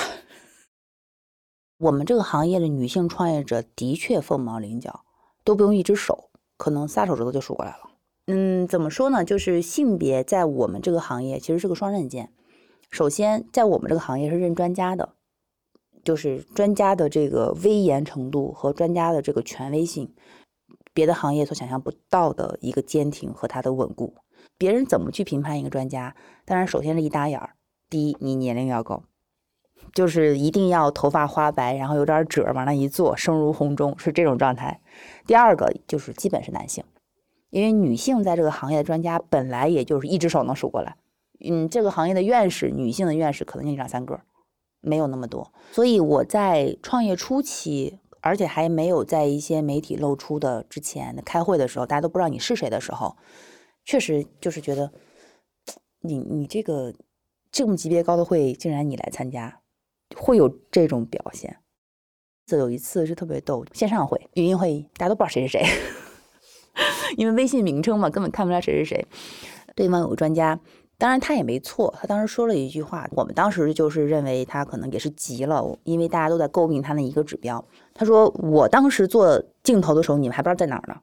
[1.78, 5.04] 我们这个行业的女性创业者的确凤毛麟角，
[5.44, 7.90] 都不用一只手，可能仨手指头就数过来了。
[8.28, 9.24] 嗯，怎么说呢？
[9.24, 12.32] 就是性别在我们这个行业其实是个双刃剑。
[12.90, 15.14] 首先，在我们这个行业是认专家的。
[16.04, 20.12] 就是专家的这个威严程度和专家的这个权威性，
[20.92, 24.14] 别的行业所想象不到的一个坚挺和它的稳固。
[24.58, 26.14] 别人怎么去评判一个专家？
[26.44, 27.54] 当然，首先是一打眼儿。
[27.88, 29.02] 第一，你年龄要高，
[29.92, 34.80] 就是一定要头发花白，然后有点褶往那一坐，声如洪钟，是这种状态。
[35.26, 36.84] 第二个就是基本是男性，
[37.50, 40.96] 因为女性在这个行业的专家本来也就是一只手能数过来。
[41.44, 44.20] 嗯，这个行业的院士，女性的院士可能就两三个。
[44.82, 53.16] 没有那么多，所以我在创业初期，而且还没有在一些媒体露出的之前，开会的时候，大家都不知道你是谁的时候，
[53.84, 54.92] 确实就是觉得，
[56.00, 56.92] 你你这个
[57.52, 59.60] 这么级别高的会，竟然你来参加，
[60.16, 61.58] 会有这种表现。
[62.44, 65.64] 这有一次是特别逗，线上会语音会议，大家都不知道谁是谁，
[67.16, 69.06] 因为微信名称嘛，根本看不出来谁是谁。
[69.76, 70.60] 对方有个专家。
[71.02, 77.64] 当然他也没错，他当时说了一句话，我们当时就是认为他可能也是急了，因为大家都在诟病他那一个指标。
[77.92, 81.00] 他说我当时做镜头的时候，你们还不知道在哪儿呢。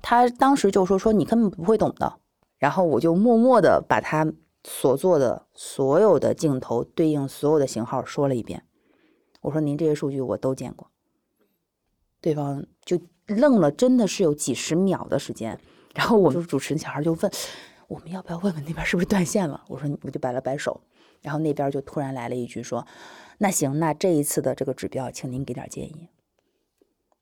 [0.00, 2.14] 他当时就说说你根本不会懂的。
[2.56, 4.26] 然后我就默默的把他
[4.64, 8.64] 所做的所有的镜头对应所有的型号说了一遍。
[9.42, 10.88] 我说您这些数据我都见过。
[12.22, 15.60] 对方就愣了，真的是有几十秒的时间。
[15.94, 17.30] 然后我们主持人小孩就问。
[17.92, 19.62] 我们要不要问问那边是不是断线了？
[19.68, 20.80] 我说我就摆了摆手，
[21.20, 22.86] 然后那边就突然来了一句说
[23.36, 26.08] ：“那行，那这一次的这个指标，请您给点建议。”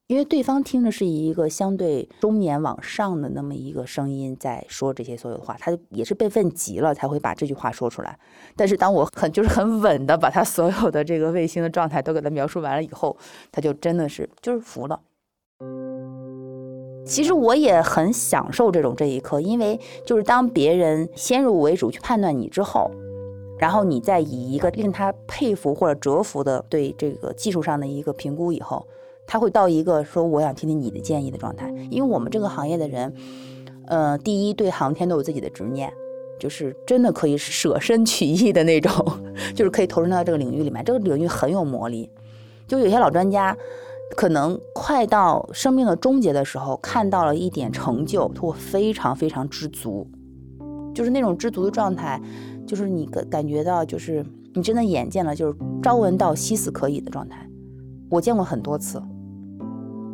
[0.07, 8.19] 因为对方听着是一个相对中年往上的那么一个声音在说这些所有的话，他也是被问急了才会把这句话说出来。
[8.57, 13.17] 但是当我很就是很稳的把他所有的这个卫星的状态都给他描述完了以后，
[13.53, 15.01] 他就真的是就是服了。
[17.11, 22.89] 其实我也很享受这种这一刻，因为就是当别人先入为主去判断你之后，
[23.59, 28.87] 然后你再以一个令他佩服或者折服的对这个技术上的一个评估以后，
[29.27, 31.69] 他会到一个说我想听听你的建议的状态。
[31.91, 33.13] 因为我们这个行业的人，
[33.89, 35.93] 呃，第一对航天都有自己的执念，
[36.39, 39.05] 就是真的可以舍身取义的那种，
[39.53, 40.85] 就是可以投身到这个领域里面。
[40.85, 42.09] 这个领域很有魔力，
[42.69, 43.57] 就有些老专家。
[44.17, 50.07] 可能快到生命的终结的时候，看到了一点成就，我非常非常知足，
[50.95, 52.21] 就是那种知足的状态，
[52.67, 57.49] 就是你感感觉到，就是你真的眼见了，就是朝闻道夕死可以的状态。
[58.11, 59.01] 我见过很多次，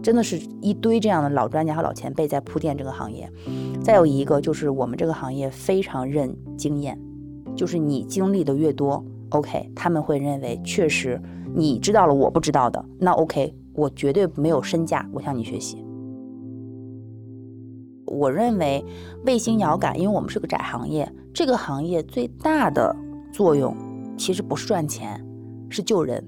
[0.03, 3.29] 真的是一堆这样的老专家和老前辈在铺垫这个行业。
[3.83, 7.01] 再有一个就是我们这个行业非常认经验，
[7.57, 11.19] 就是你经历的越多，OK，他们会认为确实
[11.55, 13.57] 你知道了我不知道的，那 OK。
[13.77, 15.85] 我绝对没有身价，我向你学习。
[18.07, 18.85] 我认为
[19.25, 22.95] 卫星遥感，因为我们是个窄行业，这个行业最大的
[23.33, 23.77] 作用
[24.17, 25.23] 其实不是赚钱，
[25.69, 26.25] 是救人。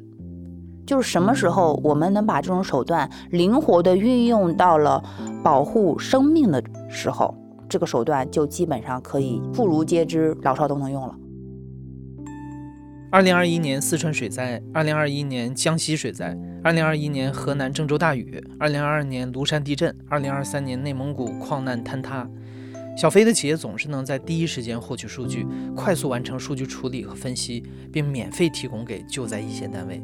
[0.84, 5.02] 就是什么时候我们能把这种手段灵活的运用到了
[5.42, 7.34] 保护生命的时候，
[7.68, 11.14] 这个手段就基本上可以妇孺皆知，老少都能用了。
[13.10, 22.28] 二零二一年四川水灾，二零二一年江西水灾，二零二一年河南郑州大雨，二零二二年庐山地震，二零二三年内蒙古矿难坍塌。
[22.98, 30.02] 小飞的企业总是能在第一时间获取数据，快速完成数据处理和分析，并免费提供给救灾一线单位。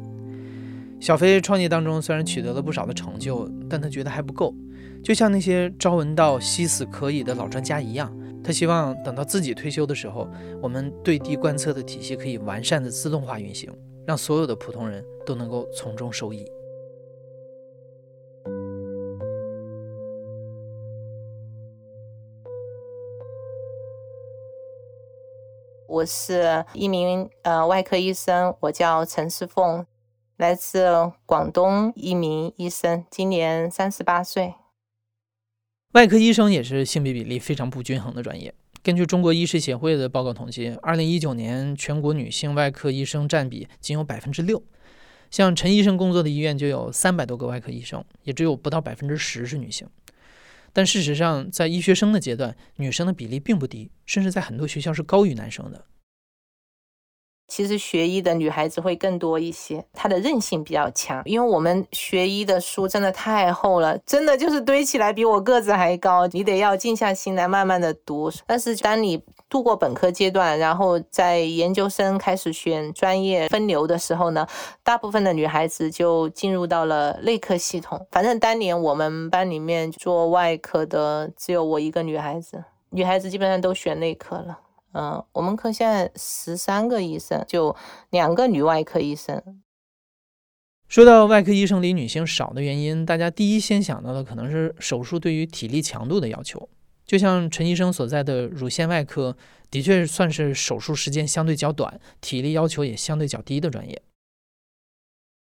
[0.99, 4.55] 小飞创业当中虽然取得了不少的成就，但他觉得还不够。
[5.03, 8.11] 就像那些朝闻道夕死可以的老专家一样，
[8.45, 10.29] 他希望等到自己退休的时候，
[10.61, 16.45] 我们对地观测的体系可以完善的自动化运行，让所有的普通人都能够从中受益。
[25.87, 29.83] 我是一名呃外科医生，我叫陈思凤，
[30.37, 34.53] 来自广东，一名医生，今年三十八岁。
[35.95, 38.53] 外科医生也是性别比例非常不均衡的专业。
[38.83, 44.61] 根据中国医师协会的报告统计，二零一九年全国女性外科医生占比仅有百分之六。
[45.31, 49.87] 像陈医生工作的医院就有三百多个外科医生，也只有不到百分之十是女性。
[50.73, 55.85] 但事实上，在医学生的阶段，女生的比例并不低，甚至在很多学校是高于男生的。
[57.47, 61.21] 其实学医的女孩子会更多一些，她的韧性比较强。
[61.25, 68.31] 因为我们学医的书真的太厚了，真的就是堆起来比我个子还高，你得要静下心来慢慢的读。
[68.47, 74.47] 但是当你度过本科阶段，然后在研究生开始选专业分流的时候呢，
[74.83, 78.05] 大部分的女孩子就进入到了内科系统。
[78.11, 84.59] 反正当年我们班里面做外科的只有我一个女孩子，女孩子基本上都选内科了。
[84.95, 87.75] 嗯，我们科现在十三个医生，就
[88.11, 89.61] 两个女外科医生。
[90.87, 96.69] 说到外科医生里女性少的原因，大家第一先想到的可能是手术对于体力强度的要求。
[97.05, 99.35] 就像陈医生所在的乳腺外科，
[99.69, 104.01] 的确算是手术时间相对较短、体力要求也相对较低的专业。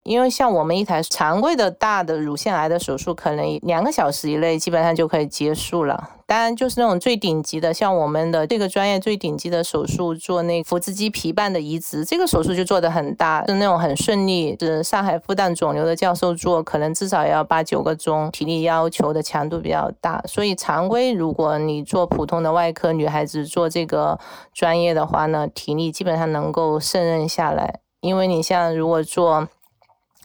[0.02, 6.10] 因为像我们一台常规的大的乳腺癌的手术，可能两个小时以内基本上就可以结束了。
[6.26, 14.56] 当然，就是那种最顶级的，像我们的这个专业最顶级的手术，做那个腹直肌皮瓣的移植，这个手术就做得很大，是那种很顺利。
[14.58, 20.22] 是上海复旦肿瘤的教授做，可能至少要八九个钟，体力要求的强度比较大。
[20.26, 24.18] 所以常规，如果你做普通的外科女孩子做这个
[24.54, 27.80] 专业的话呢，体力基本上能够胜任下来。
[28.00, 29.48] 因为你像如果做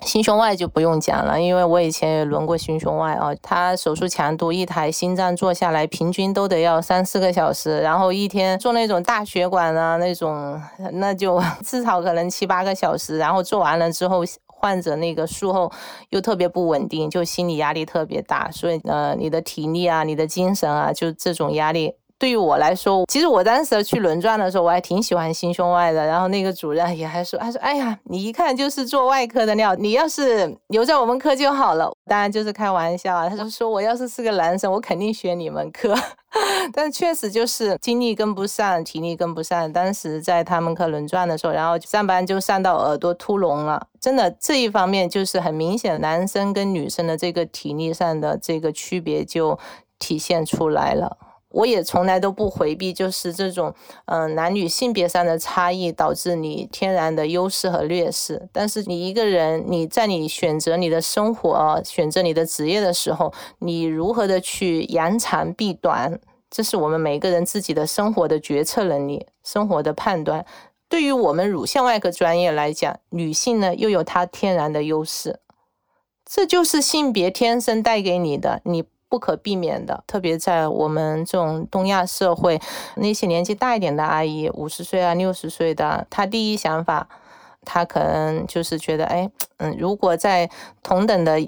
[0.01, 3.34] 心胸外就不用讲了，因为我以前也轮过心胸外啊。
[3.41, 10.62] 他手术强度，一台心脏做下来平均都得要三四个小时，然后一天做那种大血管啊那种，
[10.93, 13.17] 那 就至少可能七八个小时。
[13.17, 15.71] 然后做完了之后，患者那个术后
[16.10, 21.95] 又特别不稳定，就心理压力特别大，所以呃，你的体力啊，你的精神啊，就这种压力。
[22.17, 26.06] 对于我来说，其实我当时去轮转的时候，我还挺喜欢心胸外的。
[26.06, 33.28] 然后那个主任也还说，他说：“哎呀，你一看就是做外科的料，你要是留在我们科就好了。”当然就是开玩笑啊。
[33.28, 35.93] 他就说：“我要是是个男生，我肯定选你们科。
[36.73, 39.71] ”但确实就是精力跟不上，体力跟不上。
[39.73, 43.88] 当时在他们科轮转的时候，然后上班就上到耳朵突聋了。
[43.99, 49.60] 真的这一方面就是很明显，男生跟女生的这个体力上的这个区别就
[49.99, 51.17] 体现出来了。
[51.56, 53.74] 我也从来都不回避，就是这种
[54.08, 58.50] 嗯男女性别上的差异导致你天然的优势和劣势。
[58.52, 70.46] 但是你一个人你在你选择你的生活、选择你的职业的时候，你如何的去扬长避短，这是我们每个人自己的生活的决策能力、生活的判断。
[70.89, 75.39] 对于我们乳腺外科专业来讲，女性呢又有她天然的优势，
[76.26, 78.84] 这就是性别天生带给你的你。
[79.15, 82.60] 不可避免的，特别在我们这种东亚社会，
[82.97, 87.08] 那些年纪大一点的阿姨，五十岁啊、六十岁的，她第一想法，
[87.63, 90.49] 她可能就是觉得，哎，嗯，如果在
[90.84, 91.39] 同等的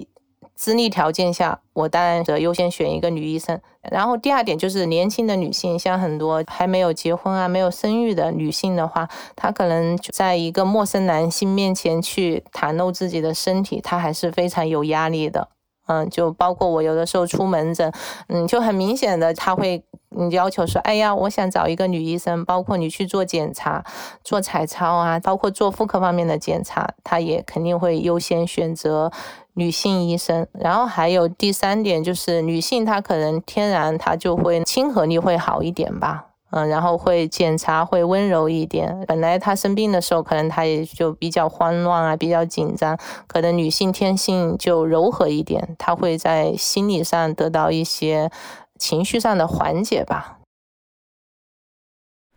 [0.54, 3.60] 资历条件下，我当然得优先选一个女医生。
[3.82, 15.48] 然后第二点就是年轻的女性，像很多还没有结婚啊、没有生育的女性的话，她可能在一个陌生男性面前去袒露自己的身体，她还是非常有压力的。
[15.88, 17.92] 嗯，就包括我有的时候出门诊，
[18.28, 19.82] 嗯，就很明显的他会
[20.16, 23.84] 嗯要求说，哎呀，我想找一个女医生，包括你去做检查、
[24.22, 29.10] 做彩超啊，包括做妇科方面的检查，他也肯定会优先选择
[29.54, 30.46] 女性医生。
[30.52, 36.27] 然后还有第三点就是女性她可能天然她就会亲和力会好一点吧。
[36.50, 39.04] 嗯，然后会检查，会温柔一点。
[39.06, 42.98] 本来他生病的时候，可能他也就比较慌乱啊，比较紧张。
[43.26, 48.30] 可能女性天性就柔和一点，她会在心理上得到一些
[48.78, 50.38] 情绪上的缓解吧。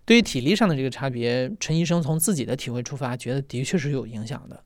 [0.03, 4.62] 对于体力上的这个差别，陈医生从自己的体会出发，觉得的确是有影响的。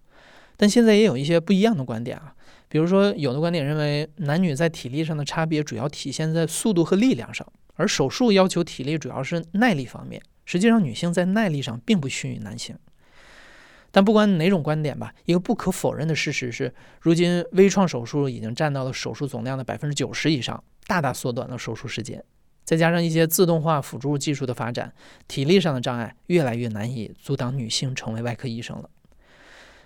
[0.58, 2.34] 但现在也有一些不一样的观点啊，
[2.68, 7.46] 比如说有的观点认为，男女在体力上的差别主要体现在速度和力量上。
[7.76, 12.78] 而手术要求体力主要是耐力方面，实际上女性在耐力上并不逊于男性。
[13.92, 22.22] 但不管哪种观点吧，一个不可否认的事实是，如今微创手术已经占到了手术总量的百分之九十以上，大大缩短了手术时间。
[22.66, 24.94] 再加上一些自动化辅助技术的发展，
[25.28, 28.90] 体力上的障碍越来越难以阻挡女性成为外科医生了。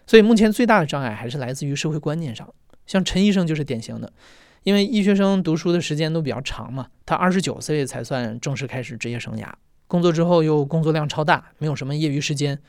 [0.08, 2.52] 所以目前最大的障碍还是来自于社会观念上，
[2.88, 4.12] 像陈医生就是典型的。
[4.64, 9.52] 因为医学生读书的时间都比较长嘛，他二十九岁才算正式开始职业生涯，
[9.88, 12.60] 工作之后又工作量超大，没有什么业余时间。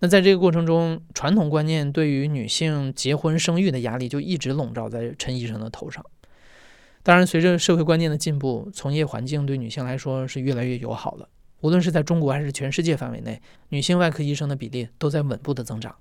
[0.00, 6.04] 那在这个过程中，传统观念对于女性结婚生育的压力就一直笼罩在陈医生的头上。
[7.02, 11.28] 当然，随着社会观念的进步，从业环境对女性来说是越来越友好了。
[11.60, 15.94] 无论是在中国还是全世界范围内，女性外科医生的比例都在稳步的增长。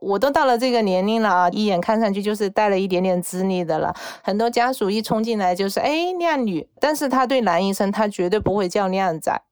[0.00, 3.94] 我都到了这个年龄了啊，一眼看上去就是带了一点点资历的了。
[4.22, 9.42] 很多家属一冲进来就是哎靓女，但是他对男医生他绝对不会叫靓仔，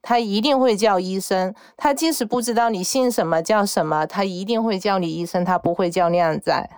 [0.00, 1.52] 他一定会叫医生。
[1.76, 6.70] 他即使不知道你姓什么叫什么，他一定会叫你医生，他不会叫靓仔。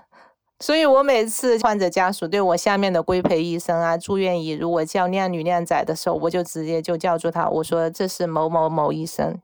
[0.63, 9.39] 所以我每次患者家属对我下面的规培医生啊、住院医如果叫靓女靓仔的时候，我就直接就叫住他，我说这是某某某医生。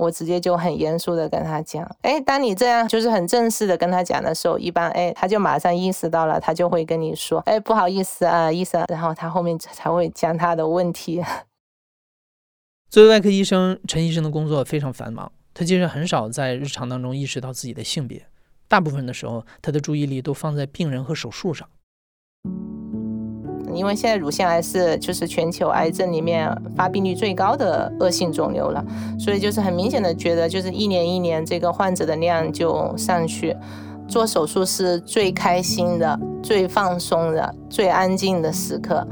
[0.00, 11.22] 我直接就很严肃的跟他讲，哎，当你这样就是很正式的跟他讲的时候，一般哎他就马上意识到了，他就会跟你说，哎，不好意思啊，医生，然后他后面才会讲他的问题。
[12.88, 18.26] 作为外科医生，陈医生的工作非常繁忙，他其实很少在日常当中意识到自己的性别，
[18.66, 21.68] 大部分的时候，他的注意力都放在病人和手术上。
[23.74, 28.84] 因为现在乳腺癌是就是全球癌症里面发病率最高的恶性肿瘤了，
[29.18, 33.56] 所以就是很明显的觉得，就是一年一年这个患者的量就上去。
[34.08, 39.06] 做手术是最开心的、最放松的、最安静的时刻，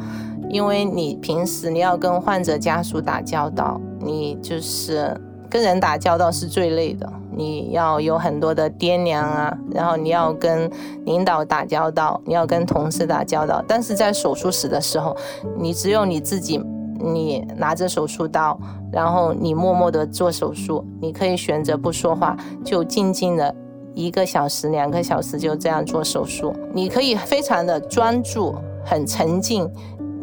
[0.50, 5.16] 因为你平时你要跟患者家属打交道，你就是
[5.50, 7.10] 跟人打交道是最累的。
[7.30, 10.68] 你要有很多的掂量啊，然后你要跟
[11.04, 13.62] 领导打交道，你要跟同事打交道。
[13.68, 15.16] 但是在手术室的时候，
[15.56, 16.58] 你只有你自己，
[16.98, 18.58] 你拿着手术刀，
[18.92, 20.84] 然后你默默的做手术。
[21.00, 23.54] 你可以选择不说话，就静静的
[23.94, 26.52] 一个小时、两个小时就这样做手术。
[26.74, 28.52] 你可以非常的专注，
[28.84, 29.70] 很沉静，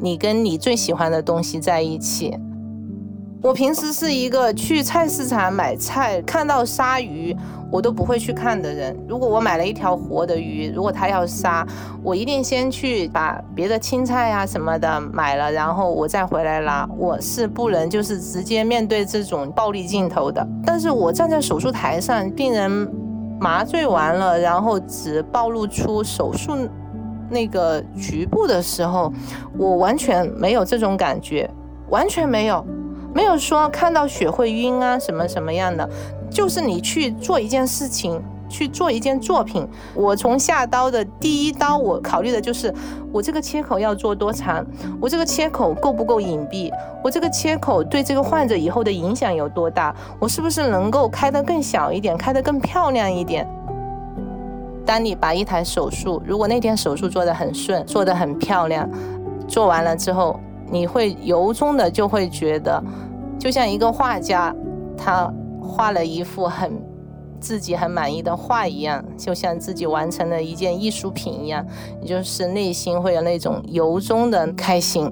[0.01, 2.37] 你跟你最喜欢的东西在一起。
[3.45, 7.37] 我平时是一个去菜市场买菜，看到鲨鱼
[7.71, 8.97] 我都不会去看的人。
[9.07, 11.63] 如果我买了一条活的鱼，如果他要杀，
[12.01, 16.89] 我一定先去把别的青菜啊什么的买了，然后我再回来拉。
[16.97, 20.43] 我是不能就是直接面对这种暴力镜头的。
[20.65, 22.71] 但是我站在手术台上，病人
[23.39, 26.67] 麻醉完了，然后只暴露出手术
[27.29, 29.13] 那个局部的时候，
[29.55, 31.47] 我完全没有这种感觉，
[31.91, 32.65] 完全没有。
[33.15, 35.89] 没有说看到血会晕啊，什么什么样的，
[36.29, 39.65] 就是你去做一件事情，去做一件作品。
[39.93, 42.73] 我从下刀的第一刀，我考虑的就是
[43.13, 44.65] 我这个切口要做多长，
[44.99, 46.69] 我这个切口够不够隐蔽，
[47.01, 53.47] 我这个切口对这个患者以后的影响有多大，我是不是能够开得更小一点，开得更漂亮一点。
[54.85, 58.89] 当你把一台手术，如果那天手术做得很顺，做得很漂亮，
[59.47, 60.37] 做完了之后。
[60.69, 62.83] 你会由衷的就会觉得，
[63.39, 64.55] 就像一个画家，
[64.97, 66.71] 他画了一幅很
[67.39, 71.65] 自己很满意的画一样，就像自己完成了一件艺术品一样，
[72.01, 75.11] 也就是内心会有那种由衷的开心。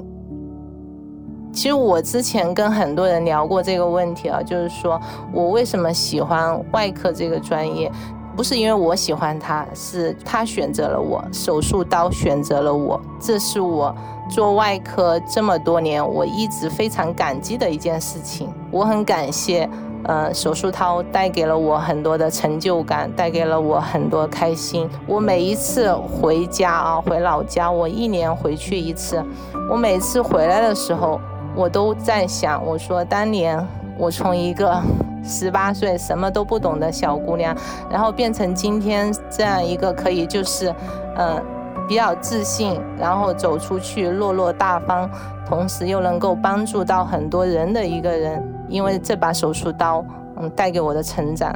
[1.52, 5.00] 其实我之前跟很多人聊过这个问题啊，就是说
[5.32, 7.92] 我为什么喜欢外科这个专业，
[8.36, 13.96] 不是因为我喜欢他，是他选择了我，手术刀选择了我，这是我。
[14.30, 18.50] 做外科这么多年，我一直非常感激的一件事情。
[18.72, 19.70] 我很感谢，
[20.06, 24.90] 呃，手术刀带给了我很多的成就感，带给了我很多开心。
[25.06, 29.22] 我每一次回家啊，回老家，我一年回去一次。
[29.70, 31.20] 我每次回来的时候，
[31.54, 33.60] 我都在想，我说当年
[33.98, 34.82] 我从一个
[35.24, 37.56] 十八岁什么都不懂的小姑娘，
[37.90, 40.74] 然后变成今天这样一个可以就是，
[41.18, 41.42] 嗯。
[41.86, 45.08] 比较自信，然后走出去落落大方
[45.46, 48.42] 同时又能够帮助到很多人的一个人。
[48.70, 50.04] 因为这把手术刀，
[50.38, 51.54] 嗯，带给我的成长，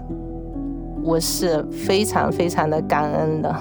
[1.02, 3.56] 我是非常非常的感恩的。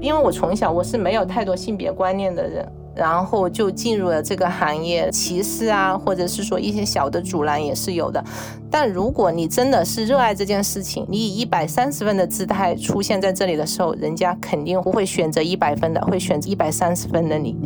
[0.00, 2.66] 因为我从小我是没有太多性别观念的人。
[2.94, 8.22] 然后就进入了这个行业，歧视啊，或者是说一些小的阻拦也是有的。
[8.70, 17.56] 但如果你真的是热爱这件事情，你以一百三十分的姿态出现在这里的时候，人家肯定不会选择一百分的，会选择一百三十分的你。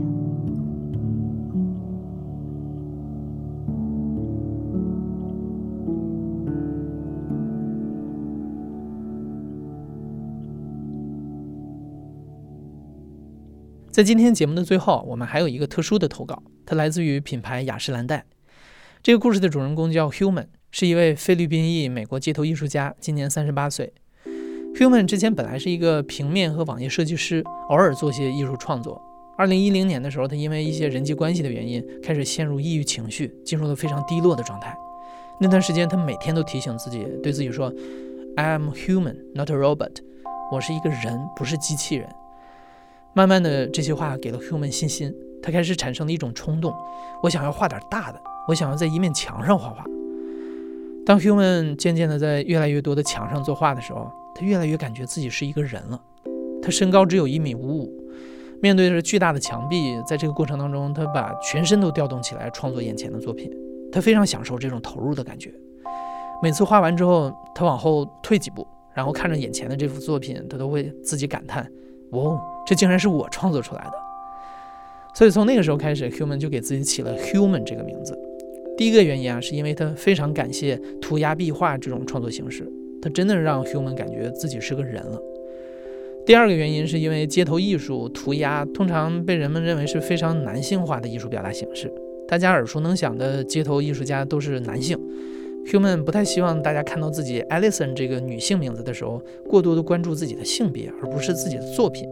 [13.96, 18.26] 在今天节目的最后，我们还有一个特殊的投稿，它来自于品牌雅诗兰黛。
[19.02, 23.94] 这个故事的主人公叫 Human，是一位菲律宾裔美国街头艺术家，今年三十八岁。
[24.74, 29.00] Human 之前本来是一个平面和网页设计师，偶尔做些艺术创作。
[29.38, 34.76] 二零一零年的时候，他因为一些人际关系的原因，开始陷入抑郁情绪，进入了非常低落的状态。
[35.40, 37.72] 那段时间，他每天都提醒自己，对自己说
[38.36, 40.02] ：“I am human, not a robot。”
[40.52, 42.06] 我是一个人，不是机器人。
[43.16, 45.10] 慢慢的，这些话给了 Human 信心，
[45.42, 46.70] 他开始产生了一种冲动，
[47.22, 49.82] 我想要画点大的，我想要在一面墙上画画。
[51.06, 55.98] 当 Human 渐渐的在越来越多的墙上作画的时候，他越来越感觉自己是一个人了。
[56.60, 57.90] 他身高只有一米五五，
[58.60, 63.50] 面对着巨大的墙壁，在这个过程当中，他把全身都调动起来创作眼前的作品，
[63.90, 65.50] 他非常享受这种投入的感觉。
[66.42, 71.66] 每次画完之后，他往后退几步，然后看着眼前的这幅作品，他都会自己感叹：
[72.10, 72.38] 哦。
[72.66, 73.92] 这竟然是我创作出来的，
[75.14, 78.18] 所以从那个时候开始，Human 就给自己起了 Human 这个名字。
[78.76, 85.18] 第一个原因啊，是因为他非常感谢涂鸦壁画这种创作形式，他真的让 Human 感觉自己是个人了。
[86.26, 91.88] 第二个原因是因为街头艺术涂鸦通常被人们认为是非常男性化的艺术表达形式，
[92.26, 94.98] 大家耳熟能详的街头艺术家都是男性
[95.70, 102.04] ，Human 不太希望大家看到自己 Alison 这个女性名字的时候，过多的关注自己的性别，而不是自己的作品。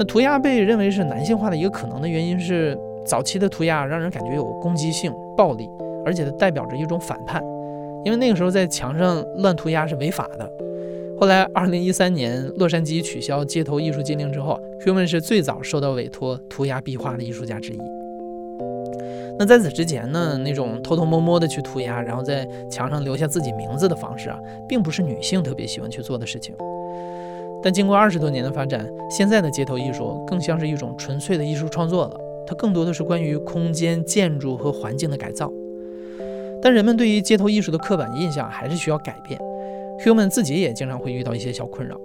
[0.00, 2.74] 那涂鸦被认为是男性化的一个可能的原因是，
[3.04, 5.68] 早期的涂鸦让人感觉有攻击性、暴力，
[6.06, 7.42] 而且它代表着一种反叛，
[8.02, 10.50] 因为那个时候在墙上乱涂鸦是违法的。
[11.20, 17.78] 后来，二零一三年洛杉矶取消街头艺术禁令之后，Human 是最早受到委托涂鸦壁画的艺术家之一。
[19.38, 26.54] 那在此之前呢，那种偷偷摸摸的去涂鸦，然后在墙上留下自己名字的方式啊，并不是女性特别喜欢去做的事情。
[27.62, 32.16] 但经过二十多年的发展，现在的街头艺术更像是一种纯粹的艺术创作了。
[32.46, 35.52] 它更多的是关于空间、建筑和环境的改造。
[36.62, 39.38] 但人们对于街头艺术的刻板印象还是需要改变。
[40.04, 41.96] Human 自己也经常会遇到一些小困扰。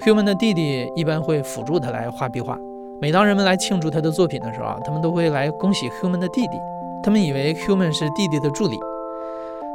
[0.00, 2.58] Human 的弟弟一般会辅助他来画壁画。
[3.00, 6.56] 每当人们来庆祝他的作品的时候，他们都会来恭喜 Human 的弟弟。
[7.02, 8.78] 他们以为 Human 是弟弟的助理。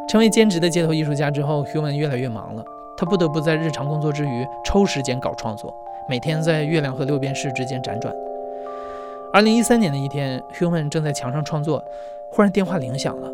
[0.09, 2.63] 成为兼职的街头艺术家之后，Human 越来越忙了。
[2.97, 5.71] 他不得不在日常工作之余抽时间搞创作，
[6.09, 8.13] 每天在月亮和六便士之间辗转。
[9.31, 11.83] 二零一三年的一天，Human 正在墙上创作，
[12.31, 13.29] 忽然电话铃响了。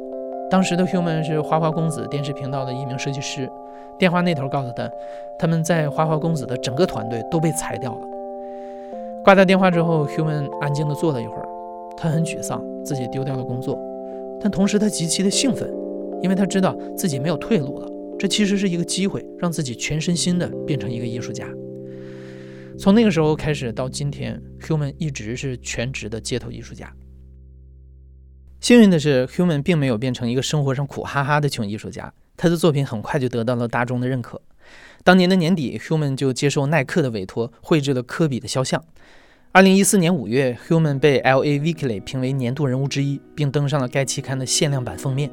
[0.49, 3.49] 当时的 Human 是花花公子电视频道的一名设计师，
[3.97, 4.91] 电话那头告诉他，
[5.39, 8.01] 他们在花花公子的整个团队都被裁掉了。
[9.24, 11.47] 挂掉电话之后，Human 安静地坐了一会儿，
[11.95, 13.80] 他很沮丧，自己丢掉了工作，
[14.41, 15.72] 但同时他极其的兴奋，
[16.22, 17.88] 因为他知道自己没有退路了。
[18.24, 21.45] 这其实是一个机会，让自己全身心的变成一个艺术家。
[22.80, 26.95] 从那个时候开始到今天，Human 一直是全职的街头艺术家。
[28.61, 34.41] 幸运的是，Human 并没有变成一个生活上苦哈哈的穷艺术家，他的作品很快就得到了大众的认可。
[35.03, 38.82] 当年的年底，Human 就接受耐克的委托，绘制了科比的肖像。
[39.51, 41.59] 二零一四年五月，Human 被 L.A.
[41.59, 45.30] Weekly 评为年度人物之一，并登上了该期刊的限量版封面。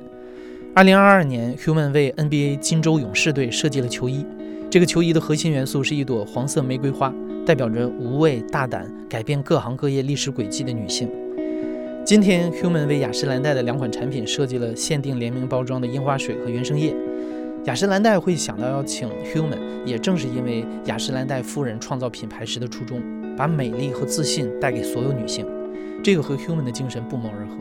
[0.73, 4.25] 二零二二年，Human 为 NBA 金州勇士队设计了球衣。
[4.71, 7.13] 这个球衣的核心元素是一朵黄色玫瑰花，
[7.45, 11.11] 代表着无畏、大胆、改变各行各业历史轨迹的女性。
[12.05, 16.95] 今天，Human 为雅诗兰黛的两款产品设计了限定联名包装的樱花水和原生液。
[17.65, 23.03] 雅诗兰黛会想到要请 Human，也正是因为雅诗兰黛夫人创造品牌时的初衷，
[23.37, 25.45] 把美丽和自信带给所有女性。
[26.01, 27.57] 这个和 Human 的精神不谋而合。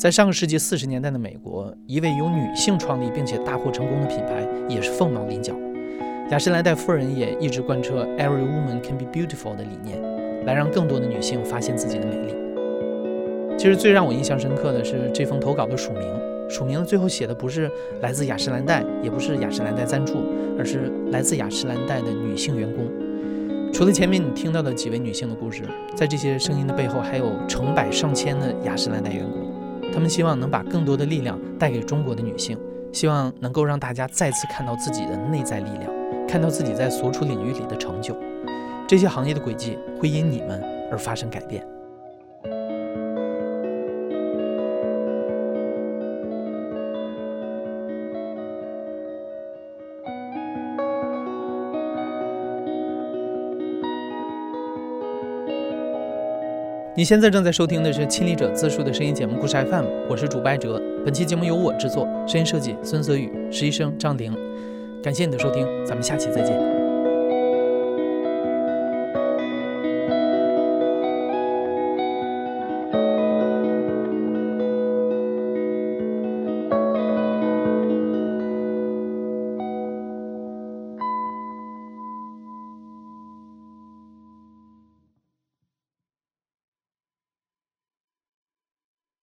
[0.00, 5.52] 在上个世纪四十年代的美国，一位由女性创立并且大获成功的品牌也是凤毛麟角。
[6.30, 10.00] 雅诗兰黛夫人也一直贯彻 “Every woman can be beautiful” 的理念，
[10.46, 12.34] 来让更多的女性发现自己的美丽。
[13.58, 16.02] 其实最让我印象深刻的是这封投稿的署名，
[16.48, 17.70] 署名最后写的不是
[18.00, 20.24] 来自雅诗兰黛，也不是雅诗兰黛赞助，
[20.58, 22.86] 而是来自雅诗兰黛的女性员工。
[23.70, 25.62] 除了前面你听到的几位女性的故事，
[25.94, 29.39] 在这些声音的背后，还有成百上千的雅诗兰黛员工，
[29.92, 32.58] 他们希望能把更多的力量带给中国的女性，
[32.92, 35.90] 希望能够让大家再次看到自己的内在力量，
[36.28, 38.16] 看到自己在所处领域里的成就。
[38.86, 41.66] 这些行业的轨迹会因你们而发生改变。
[57.00, 60.78] 你现在正在收听的是《亲历者自述》的声音节目《故事 FM》，我是主播哲。
[61.02, 64.36] 本期节目由我制作，声音设计孙泽宇，实习生张玲。
[65.02, 66.69] 感谢你的收听，咱们下期再见。